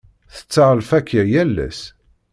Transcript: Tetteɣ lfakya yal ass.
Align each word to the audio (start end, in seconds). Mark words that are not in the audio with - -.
Tetteɣ 0.35 0.69
lfakya 0.79 1.23
yal 1.31 1.55
ass. 1.67 1.81